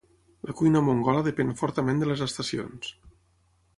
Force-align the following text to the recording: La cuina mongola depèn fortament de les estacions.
La 0.49 0.55
cuina 0.61 0.81
mongola 0.85 1.21
depèn 1.29 1.53
fortament 1.61 2.03
de 2.03 2.11
les 2.13 2.27
estacions. 2.29 2.93